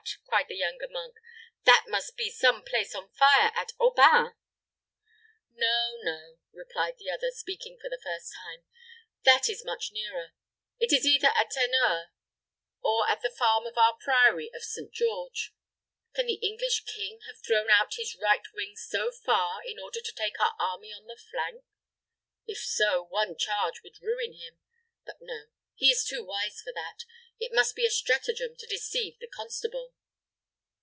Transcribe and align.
cried 0.27 0.47
the 0.49 0.55
younger 0.55 0.87
monk. 0.89 1.13
"That 1.65 1.85
must 1.87 2.17
be 2.17 2.31
some 2.31 2.63
place 2.63 2.95
on 2.95 3.11
fire 3.13 3.51
at 3.55 3.71
Aubain." 3.79 4.33
"No, 5.53 5.97
no," 6.01 6.39
replied 6.51 6.95
the 6.97 7.11
other, 7.11 7.29
speaking 7.29 7.77
for 7.79 7.87
the 7.87 8.01
first 8.03 8.33
time; 8.33 8.65
"that 9.23 9.47
is 9.47 9.63
much 9.63 9.91
nearer. 9.91 10.31
It 10.79 10.91
is 10.91 11.05
either 11.05 11.27
at 11.27 11.51
Teneur, 11.51 12.07
or 12.81 13.07
at 13.07 13.21
the 13.21 13.29
farm 13.29 13.65
of 13.67 13.77
our 13.77 13.95
priory 14.03 14.49
of 14.55 14.63
St. 14.63 14.91
George. 14.91 15.53
Can 16.15 16.25
the 16.25 16.39
English 16.45 16.83
king 16.85 17.19
have 17.27 17.37
thrown 17.45 17.69
out 17.69 17.93
his 17.93 18.15
right 18.19 18.43
wing 18.53 18.75
so 18.75 19.11
far 19.11 19.63
in 19.63 19.77
order 19.79 20.01
to 20.01 20.11
take 20.11 20.39
our 20.41 20.55
army 20.59 20.91
on 20.91 21.05
the 21.05 21.19
flank? 21.29 21.63
If 22.47 22.57
so, 22.59 23.03
one 23.03 23.37
charge 23.37 23.81
would 23.83 24.01
ruin 24.01 24.33
him. 24.33 24.59
But 25.05 25.17
no; 25.21 25.45
he 25.75 25.91
is 25.91 26.03
too 26.03 26.23
wise 26.23 26.59
for 26.59 26.73
that. 26.73 27.05
It 27.39 27.53
must 27.53 27.75
be 27.75 27.85
a 27.85 27.89
stratagem 27.91 28.55
to 28.57 28.67
deceive 28.67 29.17
the 29.19 29.27
Constable." 29.27 29.93